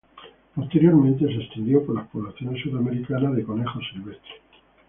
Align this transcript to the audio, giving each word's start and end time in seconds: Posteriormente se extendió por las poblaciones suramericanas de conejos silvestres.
Posteriormente 0.55 1.27
se 1.27 1.43
extendió 1.43 1.85
por 1.85 1.93
las 1.93 2.07
poblaciones 2.07 2.63
suramericanas 2.63 3.35
de 3.35 3.43
conejos 3.43 3.83
silvestres. 3.93 4.41